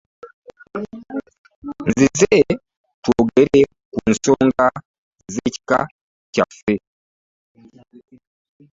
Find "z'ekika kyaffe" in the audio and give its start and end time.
5.33-6.73